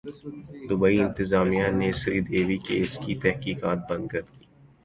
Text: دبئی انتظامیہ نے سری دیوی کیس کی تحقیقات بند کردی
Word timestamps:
دبئی 0.67 0.97
انتظامیہ 1.05 1.67
نے 1.79 1.89
سری 2.01 2.19
دیوی 2.29 2.57
کیس 2.67 2.91
کی 3.03 3.13
تحقیقات 3.23 3.79
بند 3.89 4.05
کردی 4.11 4.43